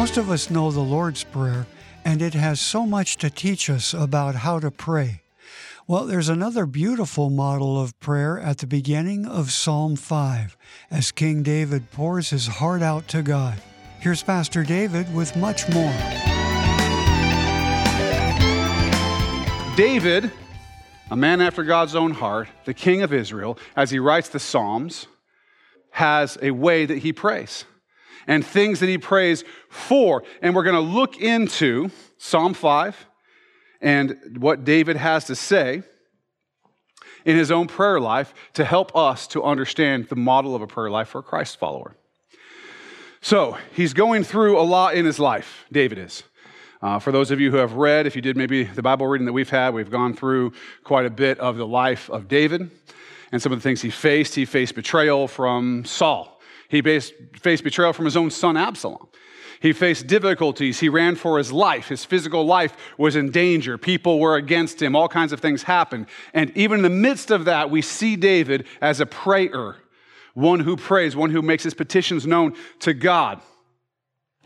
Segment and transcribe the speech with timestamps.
[0.00, 1.66] Most of us know the Lord's Prayer,
[2.06, 5.20] and it has so much to teach us about how to pray.
[5.86, 10.56] Well, there's another beautiful model of prayer at the beginning of Psalm 5
[10.90, 13.60] as King David pours his heart out to God.
[13.98, 15.92] Here's Pastor David with much more.
[19.76, 20.32] David,
[21.10, 25.08] a man after God's own heart, the king of Israel, as he writes the Psalms,
[25.90, 27.66] has a way that he prays
[28.30, 30.22] and things that he prays for.
[30.40, 33.06] And we're going to look into Psalm 5
[33.80, 35.82] and what David has to say
[37.24, 40.90] in his own prayer life to help us to understand the model of a prayer
[40.90, 41.96] life for a Christ follower.
[43.20, 46.22] So, he's going through a lot in his life, David is.
[46.80, 49.26] Uh, for those of you who have read, if you did maybe the Bible reading
[49.26, 50.52] that we've had, we've gone through
[50.84, 52.70] quite a bit of the life of David
[53.32, 54.36] and some of the things he faced.
[54.36, 56.39] He faced betrayal from Saul.
[56.70, 59.08] He faced betrayal from his own son Absalom.
[59.60, 60.80] He faced difficulties.
[60.80, 61.88] He ran for his life.
[61.88, 63.76] His physical life was in danger.
[63.76, 64.96] People were against him.
[64.96, 66.06] All kinds of things happened.
[66.32, 69.76] And even in the midst of that, we see David as a prayer,
[70.32, 73.42] one who prays, one who makes his petitions known to God.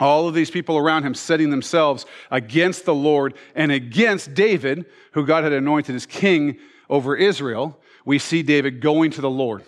[0.01, 5.25] All of these people around him setting themselves against the Lord and against David, who
[5.25, 6.57] God had anointed as king
[6.89, 7.79] over Israel.
[8.03, 9.63] We see David going to the Lord,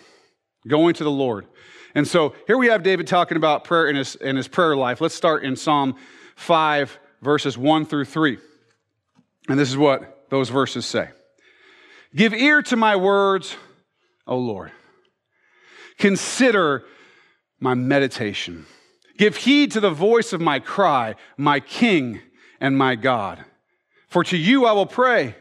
[0.67, 1.47] going to the Lord.
[1.95, 5.02] And so here we have David talking about prayer in his, in his prayer life.
[5.02, 5.95] Let's start in Psalm
[6.35, 8.38] 5, verses 1 through 3.
[9.49, 11.09] And this is what those verses say
[12.15, 13.55] Give ear to my words,
[14.25, 14.71] O Lord.
[15.97, 16.85] Consider
[17.59, 18.65] my meditation.
[19.17, 22.21] Give heed to the voice of my cry, my King
[22.59, 23.43] and my God.
[24.08, 25.35] For to you I will pray.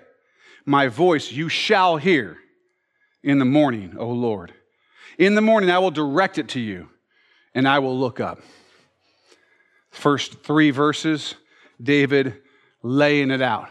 [0.64, 2.38] My voice you shall hear
[3.22, 4.52] in the morning, O Lord.
[5.18, 6.88] In the morning, I will direct it to you,
[7.54, 8.40] and I will look up.
[9.90, 11.34] First three verses,
[11.82, 12.42] David
[12.82, 13.68] laying it out.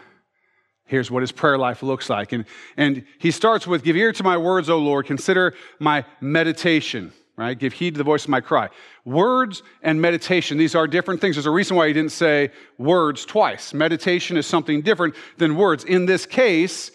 [0.86, 2.32] Here's what his prayer life looks like.
[2.32, 2.46] And,
[2.78, 5.08] and he starts with Give ear to my words, O Lord.
[5.08, 7.58] Consider my meditation, right?
[7.58, 8.70] Give heed to the voice of my cry.
[9.04, 11.36] Words and meditation, these are different things.
[11.36, 13.74] There's a reason why he didn't say words twice.
[13.74, 15.84] Meditation is something different than words.
[15.84, 16.92] In this case,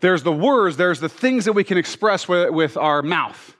[0.00, 3.55] there's the words, there's the things that we can express with, with our mouth.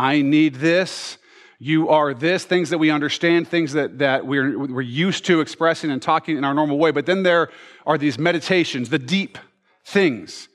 [0.00, 1.18] I need this.
[1.58, 5.90] You are this, things that we understand, things that, that we're, we're used to expressing
[5.90, 6.90] and talking in our normal way.
[6.90, 7.50] But then there
[7.86, 9.36] are these meditations, the deep
[9.84, 10.48] things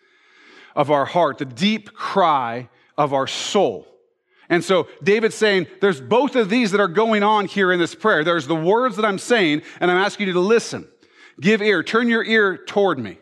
[0.75, 3.87] of our heart, the deep cry of our soul.
[4.49, 7.93] And so David's saying there's both of these that are going on here in this
[7.93, 8.23] prayer.
[8.23, 10.87] There's the words that I'm saying, and I'm asking you to listen.
[11.39, 13.19] Give ear, turn your ear toward me.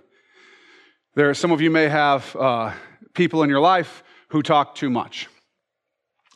[1.16, 2.72] There are some of you may have uh,
[3.14, 5.28] people in your life who talk too much.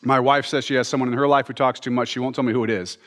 [0.03, 2.09] My wife says she has someone in her life who talks too much.
[2.09, 2.97] She won't tell me who it is,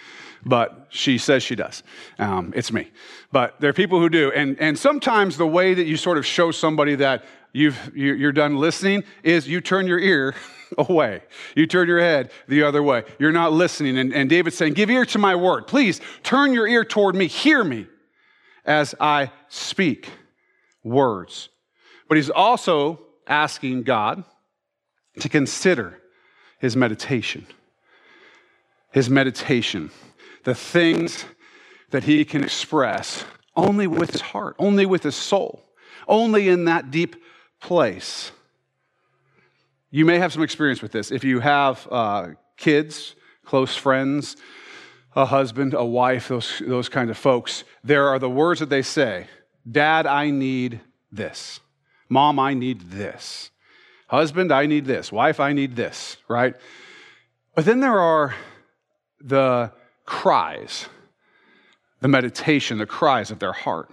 [0.44, 1.82] but she says she does.
[2.18, 2.90] Um, it's me.
[3.30, 4.32] But there are people who do.
[4.32, 8.56] And, and sometimes the way that you sort of show somebody that you've, you're done
[8.56, 10.34] listening is you turn your ear
[10.78, 11.22] away.
[11.54, 13.04] You turn your head the other way.
[13.18, 13.96] You're not listening.
[13.98, 15.66] And, and David's saying, Give ear to my word.
[15.66, 17.28] Please turn your ear toward me.
[17.28, 17.86] Hear me
[18.64, 20.10] as I speak
[20.82, 21.48] words.
[22.08, 24.24] But he's also asking God
[25.20, 26.00] to consider
[26.60, 27.47] his meditation.
[28.93, 29.91] His meditation.
[30.44, 31.25] The things
[31.91, 33.25] that he can express
[33.56, 35.65] only with his heart, only with his soul,
[36.06, 37.16] only in that deep
[37.60, 38.31] place.
[39.91, 41.10] You may have some experience with this.
[41.10, 44.37] If you have uh, kids, close friends,
[45.16, 48.82] a husband, a wife, those, those kind of folks, there are the words that they
[48.82, 49.27] say
[49.71, 51.60] Dad, I need this.
[52.09, 53.50] Mom, I need this.
[54.10, 55.12] Husband, I need this.
[55.12, 56.56] Wife, I need this, right?
[57.54, 58.34] But then there are
[59.21, 59.71] the
[60.04, 60.87] cries,
[62.00, 63.88] the meditation, the cries of their heart.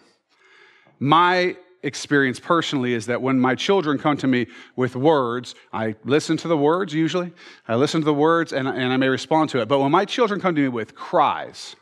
[0.97, 6.35] My experience personally is that when my children come to me with words, I listen
[6.37, 7.31] to the words usually.
[7.67, 9.67] I listen to the words and, and I may respond to it.
[9.67, 11.75] But when my children come to me with cries,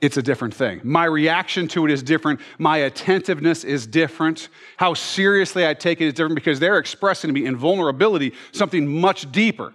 [0.00, 0.80] it's a different thing.
[0.84, 2.40] My reaction to it is different.
[2.58, 4.48] My attentiveness is different.
[4.76, 8.86] How seriously I take it is different because they're expressing to me in vulnerability something
[8.86, 9.74] much deeper.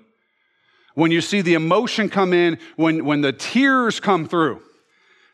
[0.95, 4.61] When you see the emotion come in, when, when the tears come through,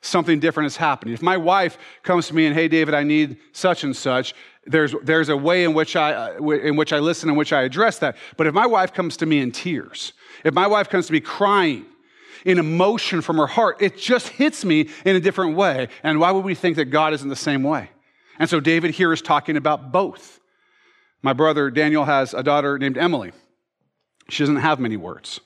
[0.01, 1.13] something different is happening.
[1.13, 4.33] If my wife comes to me and, hey, David, I need such and such,
[4.65, 7.63] there's, there's a way in which, I, uh, in which I listen, in which I
[7.63, 8.15] address that.
[8.37, 10.13] But if my wife comes to me in tears,
[10.43, 11.85] if my wife comes to me crying,
[12.45, 13.81] in emotion from her heart.
[13.81, 15.89] It just hits me in a different way.
[16.03, 17.89] And why would we think that God is in the same way?
[18.37, 20.39] And so David here is talking about both.
[21.21, 23.31] My brother Daniel has a daughter named Emily.
[24.29, 25.41] She doesn't have many words.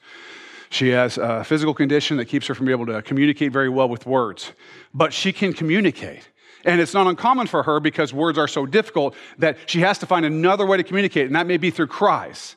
[0.70, 3.88] She has a physical condition that keeps her from being able to communicate very well
[3.88, 4.52] with words,
[4.94, 6.28] but she can communicate.
[6.66, 10.06] And it's not uncommon for her because words are so difficult that she has to
[10.06, 12.56] find another way to communicate, and that may be through cries,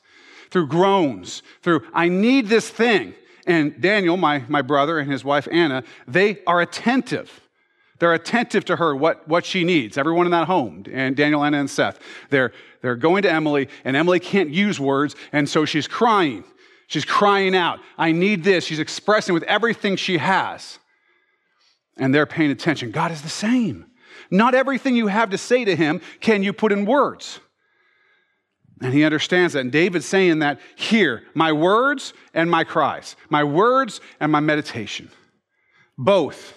[0.51, 3.15] through groans, through, I need this thing.
[3.47, 7.41] And Daniel, my, my brother, and his wife Anna, they are attentive.
[7.99, 9.97] They're attentive to her, what, what she needs.
[9.97, 11.99] Everyone in that home, and Daniel, Anna, and Seth,
[12.29, 12.53] they're,
[12.83, 16.45] they're going to Emily, and Emily can't use words, and so she's crying.
[16.89, 18.65] She's crying out, I need this.
[18.65, 20.79] She's expressing with everything she has.
[21.97, 22.91] And they're paying attention.
[22.91, 23.87] God is the same.
[24.31, 27.41] Not everything you have to say to him can you put in words.
[28.83, 29.61] And he understands that.
[29.61, 35.11] And David's saying that here, my words and my cries, my words and my meditation,
[35.97, 36.55] both.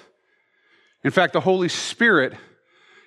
[1.03, 2.33] In fact, the Holy Spirit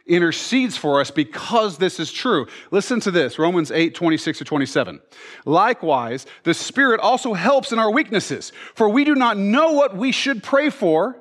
[0.07, 2.47] intercedes for us because this is true.
[2.71, 5.01] Listen to this Romans 8 26 to 27.
[5.45, 10.11] Likewise, the Spirit also helps in our weaknesses, for we do not know what we
[10.11, 11.17] should pray for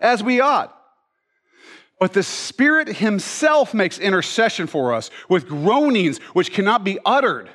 [0.00, 0.73] as we ought.
[2.04, 7.48] But the Spirit Himself makes intercession for us with groanings which cannot be uttered.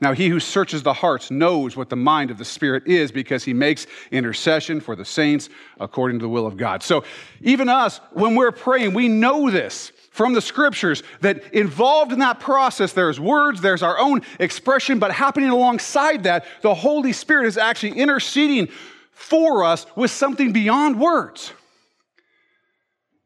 [0.00, 3.44] Now, he who searches the hearts knows what the mind of the Spirit is because
[3.44, 6.82] he makes intercession for the saints according to the will of God.
[6.82, 7.04] So,
[7.42, 12.40] even us, when we're praying, we know this from the scriptures that involved in that
[12.40, 17.58] process, there's words, there's our own expression, but happening alongside that, the Holy Spirit is
[17.58, 18.68] actually interceding
[19.12, 21.52] for us with something beyond words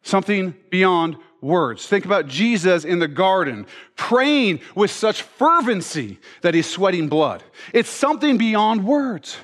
[0.02, 1.87] something beyond words.
[1.87, 3.66] Think about Jesus in the garden
[3.96, 7.43] praying with such fervency that he's sweating blood.
[7.72, 9.37] It's something beyond words.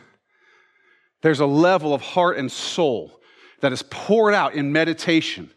[1.22, 3.20] There's a level of heart and soul
[3.60, 5.50] that is poured out in meditation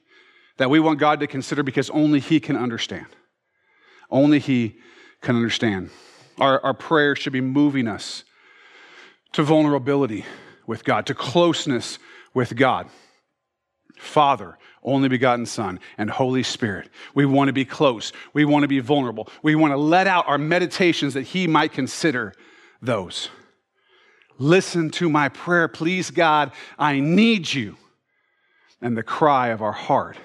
[0.57, 3.07] that we want God to consider because only He can understand.
[4.09, 4.77] Only He
[5.21, 5.91] can understand.
[6.39, 8.23] Our, our prayer should be moving us
[9.33, 10.25] to vulnerability
[10.65, 11.99] with God, to closeness
[12.33, 12.89] with God.
[13.97, 16.89] Father, only begotten Son, and Holy Spirit.
[17.13, 18.11] We want to be close.
[18.33, 19.29] We want to be vulnerable.
[19.43, 22.33] We want to let out our meditations that He might consider
[22.81, 23.29] those.
[24.37, 26.51] Listen to my prayer, please, God.
[26.79, 27.77] I need you.
[28.81, 30.17] And the cry of our heart,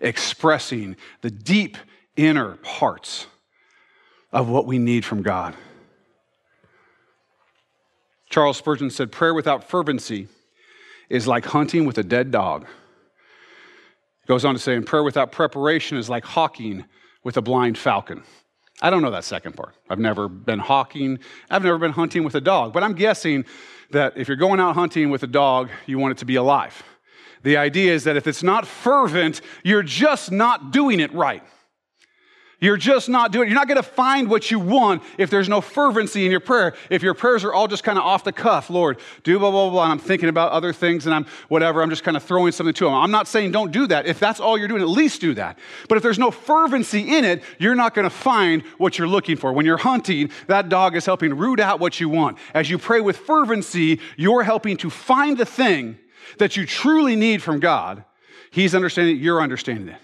[0.00, 1.78] expressing the deep
[2.16, 3.26] inner parts
[4.30, 5.54] of what we need from God.
[8.28, 10.28] Charles Spurgeon said, Prayer without fervency
[11.08, 12.66] is like hunting with a dead dog.
[14.26, 16.84] Goes on to say, and prayer without preparation is like hawking
[17.22, 18.22] with a blind falcon.
[18.82, 19.74] I don't know that second part.
[19.88, 21.18] I've never been hawking,
[21.50, 23.44] I've never been hunting with a dog, but I'm guessing
[23.90, 26.82] that if you're going out hunting with a dog, you want it to be alive.
[27.42, 31.42] The idea is that if it's not fervent, you're just not doing it right.
[32.58, 33.50] You're just not doing it.
[33.50, 36.74] You're not going to find what you want if there's no fervency in your prayer.
[36.88, 39.68] If your prayers are all just kind of off the cuff, Lord, do blah, blah,
[39.68, 42.52] blah, and I'm thinking about other things and I'm whatever, I'm just kind of throwing
[42.52, 42.94] something to Him.
[42.94, 44.06] I'm not saying don't do that.
[44.06, 45.58] If that's all you're doing, at least do that.
[45.90, 49.36] But if there's no fervency in it, you're not going to find what you're looking
[49.36, 49.52] for.
[49.52, 52.38] When you're hunting, that dog is helping root out what you want.
[52.54, 55.98] As you pray with fervency, you're helping to find the thing
[56.38, 58.02] that you truly need from God.
[58.50, 60.00] He's understanding it, you're understanding it.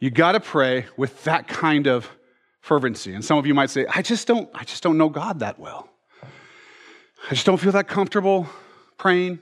[0.00, 2.10] You got to pray with that kind of
[2.62, 3.14] fervency.
[3.14, 5.58] And some of you might say, I just don't, I just don't know God that
[5.58, 5.88] well.
[6.22, 8.48] I just don't feel that comfortable
[8.96, 9.40] praying.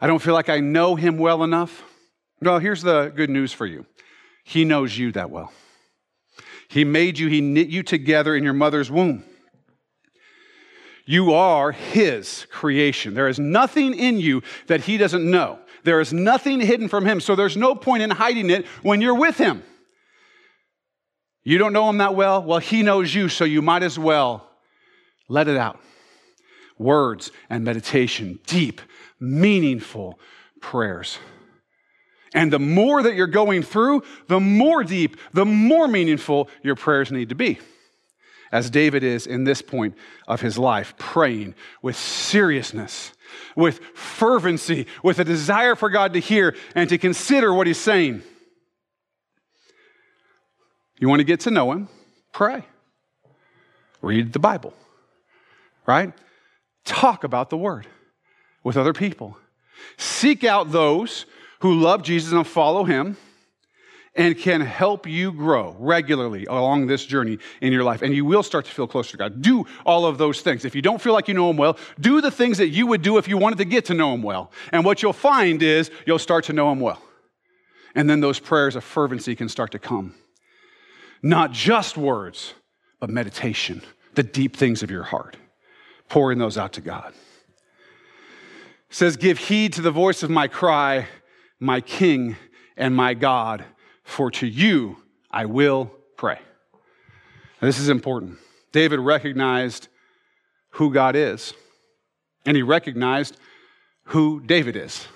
[0.00, 1.82] I don't feel like I know him well enough.
[2.40, 3.84] Well, here's the good news for you.
[4.44, 5.52] He knows you that well.
[6.68, 9.24] He made you, he knit you together in your mother's womb.
[11.06, 13.14] You are his creation.
[13.14, 15.58] There is nothing in you that he doesn't know.
[15.84, 19.14] There is nothing hidden from him, so there's no point in hiding it when you're
[19.14, 19.62] with him.
[21.44, 22.42] You don't know him that well?
[22.42, 24.48] Well, he knows you, so you might as well
[25.28, 25.78] let it out.
[26.78, 28.80] Words and meditation, deep,
[29.20, 30.18] meaningful
[30.60, 31.18] prayers.
[32.32, 37.12] And the more that you're going through, the more deep, the more meaningful your prayers
[37.12, 37.60] need to be.
[38.50, 39.94] As David is in this point
[40.26, 43.12] of his life, praying with seriousness
[43.56, 48.22] with fervency, with a desire for God to hear and to consider what He's saying.
[50.98, 51.88] You want to get to know Him?
[52.32, 52.64] Pray.
[54.02, 54.74] Read the Bible,
[55.86, 56.12] right?
[56.84, 57.86] Talk about the Word
[58.62, 59.36] with other people.
[59.96, 61.26] Seek out those
[61.60, 63.16] who love Jesus and follow Him
[64.16, 68.00] and can help you grow regularly along this journey in your life.
[68.02, 69.42] And you will start to feel closer to God.
[69.42, 70.64] Do all of those things.
[70.64, 73.02] If you don't feel like you know Him well, do the things that you would
[73.02, 74.52] do if you wanted to get to know Him well.
[74.70, 77.02] And what you'll find is you'll start to know Him well.
[77.96, 80.14] And then those prayers of fervency can start to come.
[81.22, 82.54] Not just words,
[83.00, 83.82] but meditation,
[84.14, 85.36] the deep things of your heart.
[86.08, 87.12] pouring those out to God.
[88.90, 91.08] It says, Give heed to the voice of my cry,
[91.58, 92.36] my King
[92.76, 93.64] and my God,
[94.04, 94.98] for to you
[95.30, 96.38] I will pray.
[97.60, 98.38] Now, this is important.
[98.70, 99.88] David recognized
[100.70, 101.54] who God is,
[102.46, 103.36] and he recognized
[104.04, 105.06] who David is.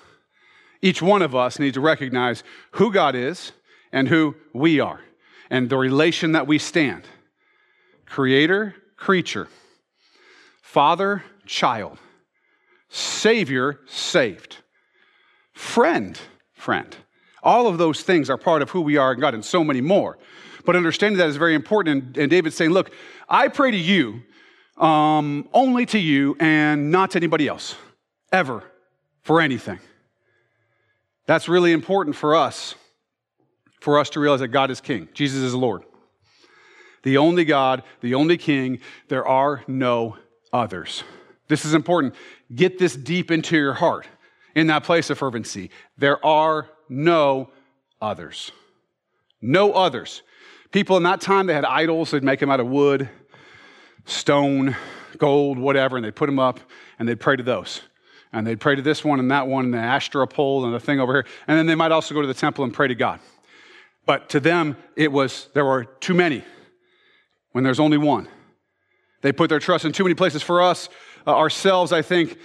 [0.80, 2.42] Each one of us needs to recognize
[2.72, 3.52] who God is
[3.92, 5.00] and who we are,
[5.50, 7.04] and the relation that we stand
[8.06, 9.48] creator, creature,
[10.62, 11.98] father, child,
[12.88, 14.56] savior, saved,
[15.52, 16.18] friend,
[16.54, 16.96] friend.
[17.42, 19.80] All of those things are part of who we are in God and so many
[19.80, 20.18] more.
[20.64, 22.16] But understanding that is very important.
[22.16, 22.90] And, David's saying, Look,
[23.28, 24.22] I pray to you,
[24.76, 27.74] um, only to you, and not to anybody else,
[28.32, 28.62] ever,
[29.22, 29.78] for anything.
[31.26, 32.74] That's really important for us,
[33.80, 35.84] for us to realize that God is King, Jesus is Lord.
[37.04, 40.16] The only God, the only King, there are no
[40.52, 41.04] others.
[41.48, 42.14] This is important.
[42.54, 44.06] Get this deep into your heart
[44.54, 45.70] in that place of fervency.
[45.96, 47.50] There are no
[48.00, 48.52] others.
[49.40, 50.22] No others.
[50.70, 52.10] People in that time, they had idols.
[52.10, 53.08] They'd make them out of wood,
[54.04, 54.76] stone,
[55.16, 56.60] gold, whatever, and they'd put them up
[56.98, 57.80] and they'd pray to those.
[58.32, 60.80] And they'd pray to this one and that one and the Ashtoreth pole and the
[60.80, 61.26] thing over here.
[61.46, 63.20] And then they might also go to the temple and pray to God.
[64.04, 66.44] But to them, it was, there were too many
[67.52, 68.28] when there's only one.
[69.22, 70.42] They put their trust in too many places.
[70.42, 70.88] For us,
[71.26, 72.38] uh, ourselves, I think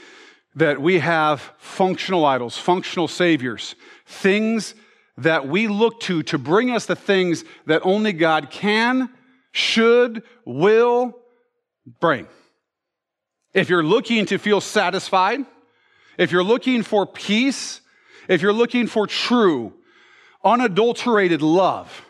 [0.56, 4.76] that we have functional idols, functional saviors, things
[5.18, 9.10] that we look to to bring us the things that only God can,
[9.52, 11.18] should, will
[12.00, 12.28] bring.
[13.54, 15.46] If you're looking to feel satisfied,
[16.18, 17.82] if you're looking for peace,
[18.28, 19.74] if you're looking for true,
[20.44, 22.06] unadulterated love,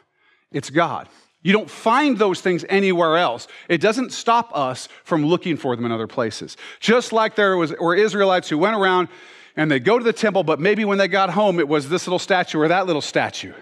[0.52, 1.08] it's God.
[1.44, 3.48] You don't find those things anywhere else.
[3.68, 6.56] It doesn't stop us from looking for them in other places.
[6.80, 9.10] Just like there was, were Israelites who went around
[9.56, 12.08] and they go to the temple, but maybe when they got home, it was this
[12.08, 13.54] little statue or that little statue.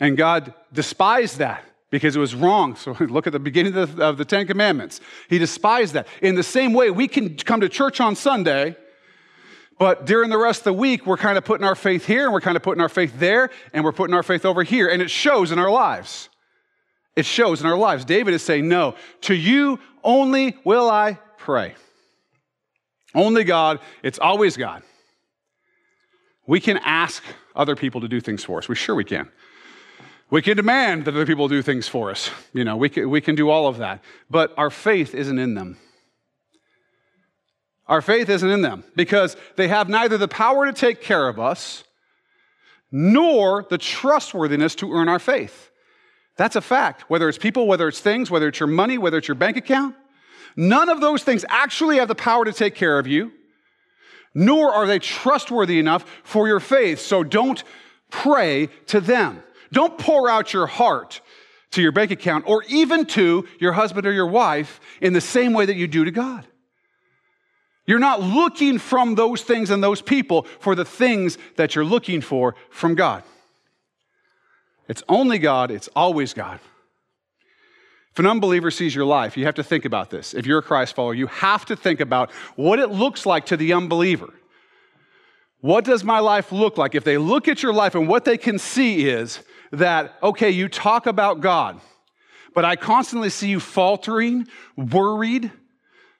[0.00, 2.74] And God despised that because it was wrong.
[2.76, 5.00] So look at the beginning of the, of the Ten Commandments.
[5.28, 6.08] He despised that.
[6.22, 8.74] In the same way, we can come to church on Sunday,
[9.78, 12.32] but during the rest of the week, we're kind of putting our faith here and
[12.32, 14.88] we're kind of putting our faith there and we're putting our faith over here.
[14.88, 16.30] And it shows in our lives.
[17.14, 18.04] It shows in our lives.
[18.04, 21.74] David is saying, No, to you only will I pray.
[23.14, 24.82] Only God, it's always God.
[26.46, 27.22] We can ask
[27.54, 28.68] other people to do things for us.
[28.68, 29.30] We sure we can.
[30.30, 32.30] We can demand that other people do things for us.
[32.54, 34.02] You know, we can, we can do all of that.
[34.30, 35.76] But our faith isn't in them.
[37.86, 41.38] Our faith isn't in them because they have neither the power to take care of
[41.38, 41.84] us
[42.90, 45.70] nor the trustworthiness to earn our faith.
[46.42, 47.08] That's a fact.
[47.08, 49.94] Whether it's people, whether it's things, whether it's your money, whether it's your bank account,
[50.56, 53.30] none of those things actually have the power to take care of you
[54.34, 57.00] nor are they trustworthy enough for your faith.
[57.00, 57.62] So don't
[58.10, 59.42] pray to them.
[59.72, 61.20] Don't pour out your heart
[61.72, 65.52] to your bank account or even to your husband or your wife in the same
[65.52, 66.46] way that you do to God.
[67.86, 72.20] You're not looking from those things and those people for the things that you're looking
[72.20, 73.24] for from God.
[74.88, 76.60] It's only God, it's always God.
[78.12, 80.34] If an unbeliever sees your life, you have to think about this.
[80.34, 83.56] If you're a Christ follower, you have to think about what it looks like to
[83.56, 84.34] the unbeliever.
[85.60, 86.94] What does my life look like?
[86.94, 90.68] If they look at your life and what they can see is that, okay, you
[90.68, 91.80] talk about God,
[92.54, 94.46] but I constantly see you faltering,
[94.76, 95.50] worried,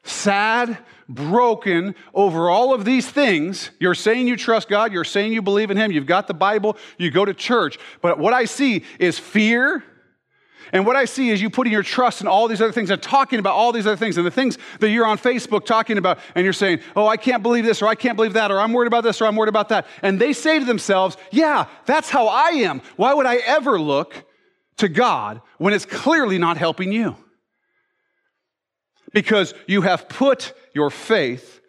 [0.03, 0.79] sad,
[1.09, 3.71] broken over all of these things.
[3.79, 6.77] You're saying you trust God, you're saying you believe in Him, you've got the Bible,
[6.99, 9.85] you go to church, but what I see is fear
[10.73, 13.01] and what I see is you putting your trust in all these other things and
[13.01, 16.19] talking about all these other things and the things that you're on Facebook talking about,
[16.35, 18.73] and you're saying, Oh, I can't believe this, or I can't believe that, or I'm
[18.73, 19.87] worried about this, or I'm worried about that.
[20.01, 22.81] And they say to themselves, Yeah, that's how I am.
[22.97, 24.25] Why would I ever look
[24.79, 27.17] to God when it's clearly not helping you?
[29.13, 31.61] Because you have put your faith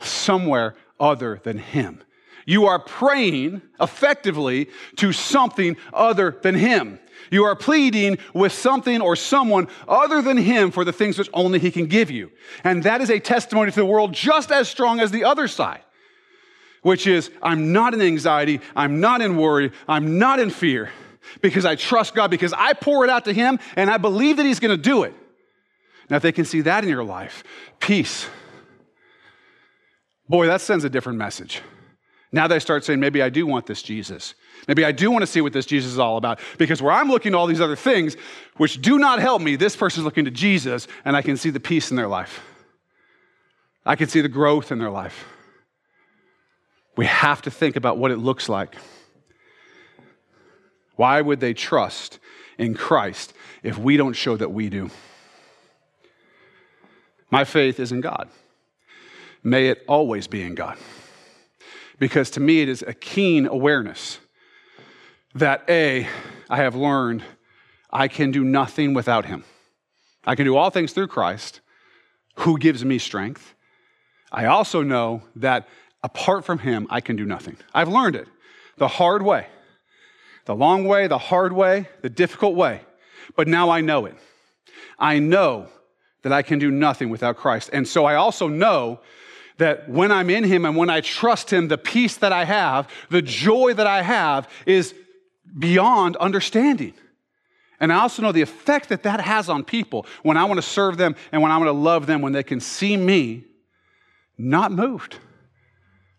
[0.00, 2.02] somewhere other than Him.
[2.46, 6.98] You are praying effectively to something other than Him.
[7.30, 11.58] You are pleading with something or someone other than Him for the things which only
[11.58, 12.30] He can give you.
[12.64, 15.82] And that is a testimony to the world just as strong as the other side,
[16.82, 20.90] which is I'm not in anxiety, I'm not in worry, I'm not in fear
[21.42, 24.46] because I trust God, because I pour it out to Him and I believe that
[24.46, 25.12] He's going to do it.
[26.10, 27.44] Now, if they can see that in your life,
[27.80, 28.28] peace.
[30.28, 31.62] Boy, that sends a different message.
[32.30, 34.34] Now they start saying, maybe I do want this Jesus.
[34.66, 36.40] Maybe I do want to see what this Jesus is all about.
[36.58, 38.16] Because where I'm looking at all these other things,
[38.58, 41.60] which do not help me, this person's looking to Jesus, and I can see the
[41.60, 42.42] peace in their life.
[43.86, 45.24] I can see the growth in their life.
[46.96, 48.76] We have to think about what it looks like.
[50.96, 52.18] Why would they trust
[52.58, 54.90] in Christ if we don't show that we do?
[57.30, 58.28] My faith is in God.
[59.42, 60.78] May it always be in God.
[61.98, 64.18] Because to me, it is a keen awareness
[65.34, 66.08] that A,
[66.48, 67.22] I have learned
[67.90, 69.44] I can do nothing without Him.
[70.24, 71.60] I can do all things through Christ,
[72.36, 73.54] who gives me strength.
[74.30, 75.68] I also know that
[76.02, 77.56] apart from Him, I can do nothing.
[77.74, 78.28] I've learned it
[78.76, 79.46] the hard way,
[80.44, 82.82] the long way, the hard way, the difficult way.
[83.36, 84.14] But now I know it.
[84.98, 85.68] I know
[86.22, 87.70] that I can do nothing without Christ.
[87.72, 89.00] And so I also know
[89.58, 92.88] that when I'm in Him and when I trust Him, the peace that I have,
[93.10, 94.94] the joy that I have is
[95.58, 96.94] beyond understanding.
[97.80, 100.62] And I also know the effect that that has on people when I want to
[100.62, 103.44] serve them and when I want to love them, when they can see me
[104.36, 105.16] not moved.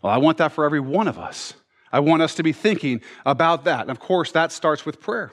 [0.02, 1.54] Well, I want that for every one of us.
[1.92, 3.82] I want us to be thinking about that.
[3.82, 5.32] And of course, that starts with prayer.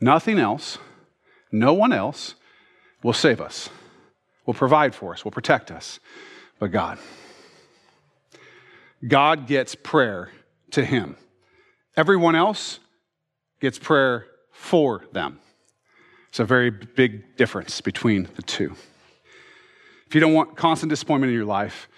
[0.00, 0.78] Nothing else,
[1.52, 2.34] no one else
[3.02, 3.70] will save us,
[4.46, 6.00] will provide for us, will protect us,
[6.58, 6.98] but God.
[9.06, 10.30] God gets prayer
[10.72, 11.16] to Him.
[11.96, 12.78] Everyone else
[13.60, 15.40] gets prayer for them.
[16.28, 18.74] It's a very big difference between the two.
[20.06, 21.88] If you don't want constant disappointment in your life,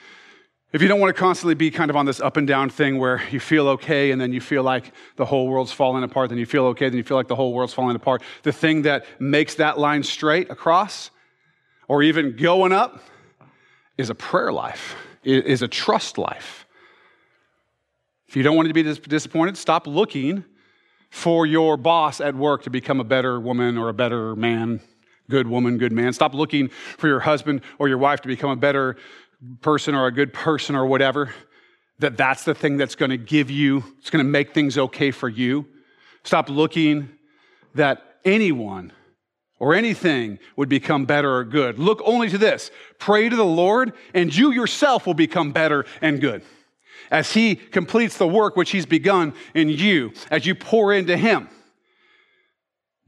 [0.73, 2.99] if you don't want to constantly be kind of on this up and down thing
[2.99, 6.39] where you feel okay and then you feel like the whole world's falling apart, then
[6.39, 9.05] you feel okay, then you feel like the whole world's falling apart, the thing that
[9.21, 11.11] makes that line straight across
[11.89, 13.03] or even going up
[13.99, 16.67] is a prayer life, is a trust life.
[18.27, 20.43] If you don't want to be disappointed, stop looking
[21.11, 24.81] for your boss at work to become a better woman or a better man,
[25.29, 26.15] good woman, good man.
[26.15, 28.97] Stop looking for your husband or your wife to become a better
[29.61, 31.33] person or a good person or whatever.
[31.99, 35.11] That that's the thing that's going to give you, it's going to make things okay
[35.11, 35.67] for you.
[36.25, 37.11] Stop looking
[37.75, 38.93] that anyone
[39.59, 41.79] or anything would become better or good.
[41.79, 42.71] Look only to this.
[42.99, 46.43] Pray to the Lord and you yourself will become better and good
[47.13, 51.49] as He completes the work which He's begun in you, as you pour into Him.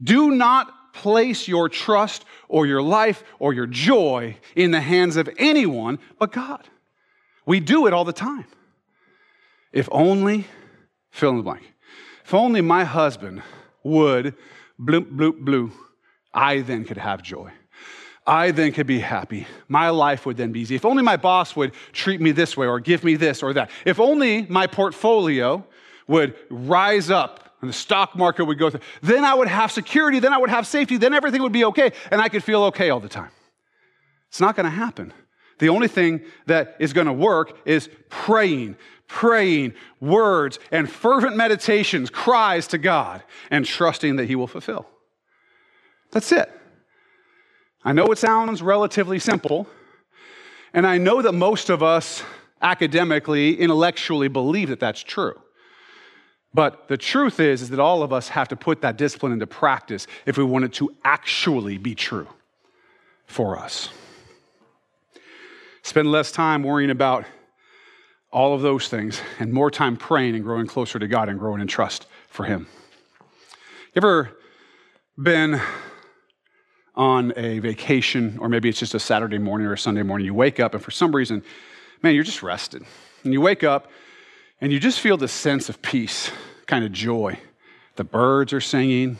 [0.01, 5.29] Do not place your trust or your life or your joy in the hands of
[5.37, 6.67] anyone but God.
[7.45, 8.45] We do it all the time.
[9.71, 10.45] If only,
[11.11, 11.73] fill in the blank,
[12.23, 13.43] if only my husband
[13.83, 14.35] would
[14.79, 15.71] bloop, bloop, bloop,
[16.33, 17.51] I then could have joy.
[18.25, 19.45] I then could be happy.
[19.67, 20.75] My life would then be easy.
[20.75, 23.69] If only my boss would treat me this way or give me this or that.
[23.85, 25.63] If only my portfolio
[26.07, 30.19] would rise up and the stock market would go through, then I would have security,
[30.19, 32.91] then I would have safety, then everything would be okay, and I could feel okay
[32.91, 33.31] all the time.
[34.29, 35.11] It's not going to happen.
[35.57, 42.11] The only thing that is going to work is praying, praying, words, and fervent meditations,
[42.11, 44.85] cries to God, and trusting that He will fulfill.
[46.11, 46.51] That's it.
[47.83, 49.67] I know it sounds relatively simple,
[50.71, 52.21] and I know that most of us
[52.61, 55.41] academically, intellectually believe that that's true.
[56.55, 59.45] But the truth is, is that all of us have to put that discipline into
[59.45, 62.29] practice if we want it to actually be true
[63.25, 63.89] for us.
[65.81, 67.25] Spend less time worrying about
[68.31, 71.59] all of those things and more time praying and growing closer to God and growing
[71.59, 72.67] in trust for Him.
[73.93, 74.37] You ever
[75.21, 75.59] been
[76.95, 80.25] on a vacation, or maybe it's just a Saturday morning or a Sunday morning.
[80.25, 81.43] You wake up, and for some reason,
[82.01, 82.81] man, you're just rested.
[83.25, 83.89] And you wake up,
[84.61, 86.31] and you just feel this sense of peace,
[86.65, 87.39] kind of joy.
[87.95, 89.17] The birds are singing,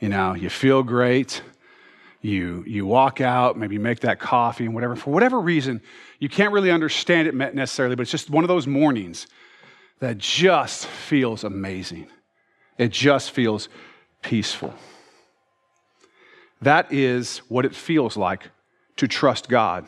[0.00, 1.42] you know, you feel great.
[2.22, 4.94] You, you walk out, maybe make that coffee and whatever.
[4.94, 5.80] For whatever reason,
[6.20, 9.26] you can't really understand it necessarily, but it's just one of those mornings
[9.98, 12.06] that just feels amazing.
[12.78, 13.68] It just feels
[14.22, 14.72] peaceful.
[16.60, 18.50] That is what it feels like
[18.96, 19.86] to trust God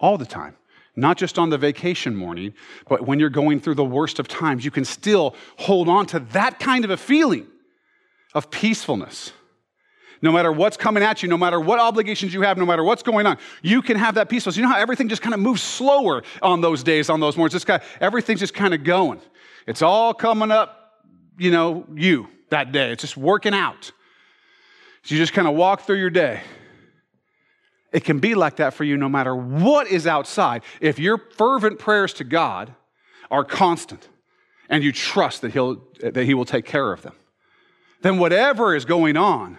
[0.00, 0.56] all the time.
[0.96, 2.54] Not just on the vacation morning,
[2.88, 6.20] but when you're going through the worst of times, you can still hold on to
[6.20, 7.46] that kind of a feeling
[8.32, 9.32] of peacefulness.
[10.22, 13.02] No matter what's coming at you, no matter what obligations you have, no matter what's
[13.02, 14.56] going on, you can have that peacefulness.
[14.56, 17.52] You know how everything just kind of moves slower on those days, on those mornings?
[17.52, 19.20] Just kind of, everything's just kind of going.
[19.66, 21.02] It's all coming up,
[21.38, 22.92] you know, you that day.
[22.92, 23.92] It's just working out.
[25.02, 26.40] So you just kind of walk through your day.
[27.94, 30.62] It can be like that for you no matter what is outside.
[30.80, 32.74] If your fervent prayers to God
[33.30, 34.08] are constant
[34.68, 37.14] and you trust that, he'll, that He will take care of them,
[38.02, 39.58] then whatever is going on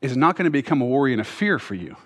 [0.00, 1.96] is not going to become a worry and a fear for you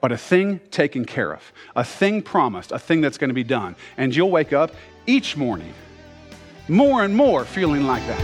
[0.00, 3.42] but a thing taken care of, a thing promised, a thing that's going to be
[3.42, 3.74] done.
[3.96, 4.70] And you'll wake up
[5.06, 5.74] each morning
[6.68, 8.20] more and more feeling like that.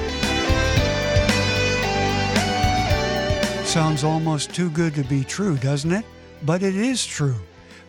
[3.66, 6.04] Sounds almost too good to be true, doesn't it?
[6.44, 7.40] But it is true.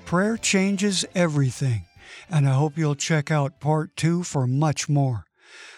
[0.06, 1.86] Prayer changes everything.
[2.30, 5.26] And I hope you'll check out part two for much more.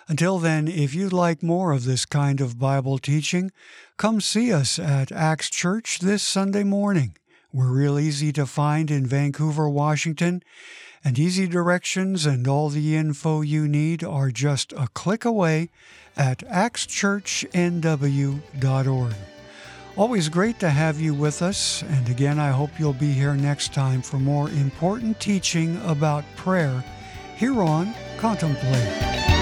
[0.07, 3.51] Until then, if you'd like more of this kind of Bible teaching,
[3.97, 7.17] come see us at Axe Church this Sunday morning.
[7.51, 10.43] We're real easy to find in Vancouver, Washington,
[11.03, 15.71] and easy directions and all the info you need are just a click away
[16.15, 19.15] at axchurchnw.org.
[19.97, 23.73] Always great to have you with us, and again, I hope you'll be here next
[23.73, 26.83] time for more important teaching about prayer
[27.35, 29.36] here on Contemplate.